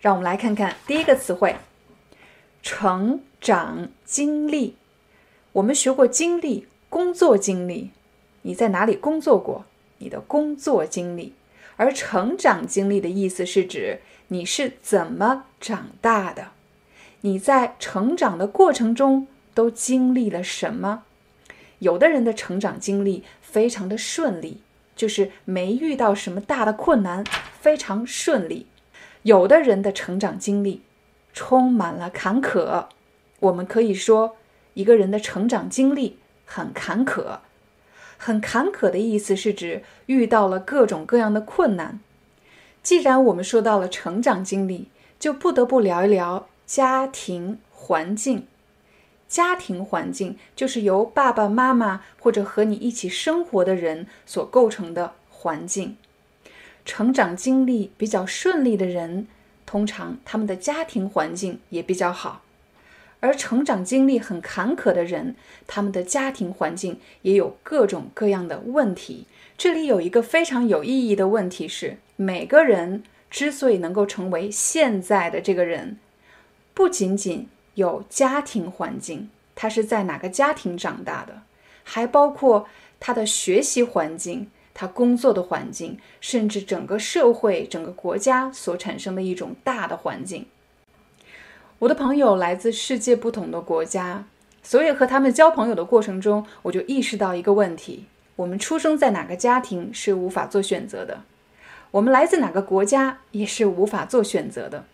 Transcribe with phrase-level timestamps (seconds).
[0.00, 1.56] 让我们来看看第一个词汇：
[2.62, 4.76] 成长经历。
[5.52, 7.90] 我们学过经历，工作经历，
[8.42, 9.66] 你在哪里工作过？
[9.98, 11.34] 你的工作经历。
[11.76, 16.48] 而成长经历的意思是指你是怎么长大的，
[17.20, 21.04] 你在成长的过程中都经历了什么？
[21.80, 24.62] 有的人的成长经历非常的顺利，
[24.96, 27.24] 就是没遇到什么大的困难，
[27.60, 28.66] 非常顺利。
[29.22, 30.82] 有的人的成长经历
[31.32, 32.86] 充满了坎坷，
[33.40, 34.36] 我们可以说
[34.74, 37.38] 一个人的成长经历很坎坷。
[38.16, 42.00] 很坎坷的意思是指遇到了各种各样的困难。
[42.82, 48.46] 既然我们说到了成长经历，就不得不聊一聊家庭环境。
[49.28, 55.96] 家庭环境就是由爸爸妈妈或者和你一起生活的人所构成的环境。
[56.84, 59.26] 成长经历比较顺利的人，
[59.66, 62.42] 通常他们的家庭环境也比较好；
[63.20, 65.36] 而成长经历很坎坷的人，
[65.66, 69.26] 他们的家庭环境也有各种各样的问题。
[69.56, 75.98] 这里有一个非常有意义的问题是：每个人之所以能够成为现在的这个人，
[76.72, 81.42] 不仅仅有家庭环境，他是在哪个家庭长大的，
[81.84, 82.66] 还包括
[82.98, 84.50] 他的学习环境。
[84.72, 90.46] 他工作的环境，甚至整个社会、整个国家所产生的一种大的环境。
[91.80, 94.26] 我的朋友来自世界不同的国家，
[94.62, 98.04] 所以和他们交朋友的过程中，我就意识到一个问题：
[98.36, 101.22] 我们出生在哪个家庭是无法做选择的，
[101.90, 104.84] 我们来自哪个国家也是无法做选择的。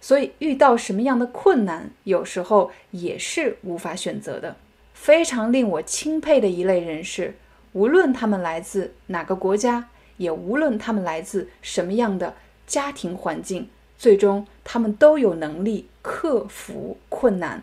[0.00, 4.56] 所以遇到什么样的困难，有时候也是无法选择的。
[4.94, 7.34] 非常令我钦佩的一类人士。
[7.78, 12.34] 无论他们来自哪个国家，也无论他们来自什么样的
[12.66, 17.62] 家庭环境，最终他们都有能力克服困难。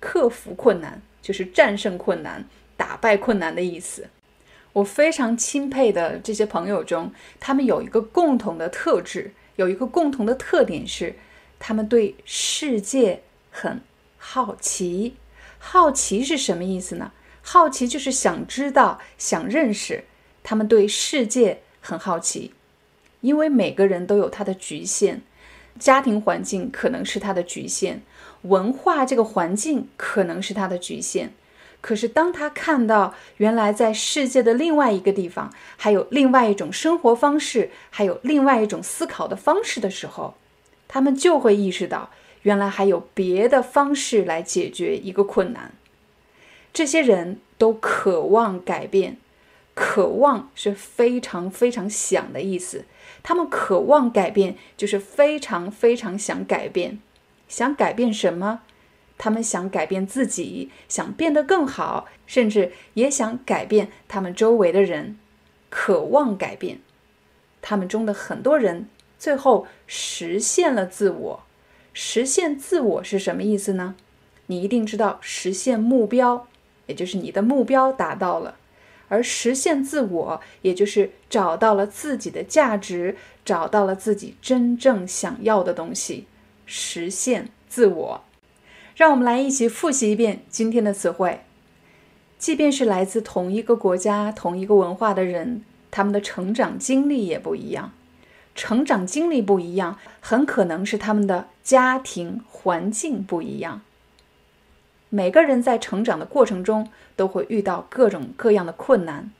[0.00, 2.44] 克服困难就是战胜困难、
[2.76, 4.08] 打败困难的意思。
[4.72, 11.14] 我非常钦佩的这些朋友中，他们有一个共同的特质，有一个共同的特点是，
[11.60, 13.22] 他们对世界
[13.52, 13.80] 很
[14.18, 15.14] 好奇。
[15.60, 17.12] 好奇是什么意思呢？
[17.42, 20.04] 好奇就是想知道、想认识，
[20.42, 22.54] 他们对世界很好奇，
[23.20, 25.20] 因为每个人都有他的局限，
[25.78, 28.00] 家庭环境可能是他的局限，
[28.42, 31.32] 文化这个环境可能是他的局限。
[31.80, 40.34] 可是当他看到原来在世界的另外一个地方，还有另外一种生活方式，还有另外一种思考的方式的时候，
[40.86, 42.10] 他们就会意识到，
[42.42, 45.72] 原来还有别的方式来解决一个困难。
[46.72, 49.18] 这些人都渴望改变，
[49.74, 52.84] 渴望是非常非常想的意思。
[53.22, 56.98] 他们渴望改变，就是非常非常想改变。
[57.48, 58.60] 想改变什么？
[59.18, 65.18] 他们想改变自己，想变得更好，甚至也想改变他们周围的人。
[65.68, 66.80] 渴望改变，
[67.60, 71.42] 他们中的很多人最后实现了自我。
[71.92, 73.94] 实现自我是什么意思呢？
[74.46, 76.48] 你一定知道，实现目标。
[76.86, 78.56] 也就是你的目标达到了，
[79.08, 86.26] 而实现自我，也就是找到了自己的价值，找到了自己真正想要的东西，
[86.66, 88.24] 实现自我。
[88.94, 91.40] 让我们来一起复习一遍今天的词汇。
[92.38, 97.92] 即便是来自同一个国家、同一个文化的人，他们的成长经历也不一样。
[98.54, 103.80] 成长经历不一样，很可能是他们的家庭环境不一样。
[105.14, 109.30] 每个人在成长的过程中都会遇到各种各样的困难。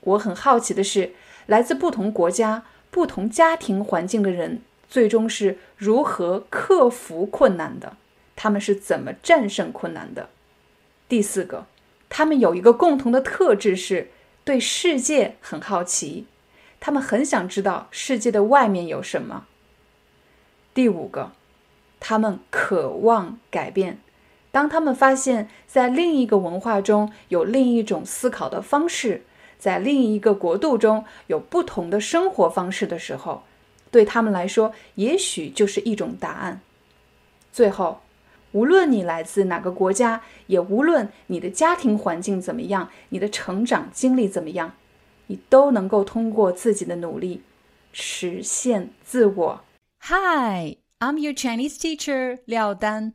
[0.00, 1.12] 我很好奇的是，
[1.44, 7.98] 来自不同国家、不同家庭环境的人，最终是如何克服困难的？
[8.34, 10.30] 他们是怎么战胜困难的？
[11.10, 11.66] 第四个，
[12.08, 14.08] 他们有一个共同的特质，是
[14.44, 16.24] 对世界很好奇，
[16.80, 19.44] 他们很想知道世界的外面有什么。
[20.72, 21.32] 第五个，
[22.00, 23.98] 他们渴望改变。
[24.52, 29.24] 当他们发现，在另一个文化中有另一种思考的方式，
[29.58, 33.42] 在另一个国度中有不同的生活方式的时候，
[33.90, 36.60] 对他们来说，也许就是一种答案。
[37.50, 38.02] 最后，
[38.52, 44.74] 无论你来自哪个国家，也无论你的家庭环境怎么样，你的成长经历怎么样，
[45.28, 47.42] 你都能够通过自己的努力
[47.90, 49.64] 实现自我。
[50.00, 53.14] Hi, I'm your Chinese teacher 廖丹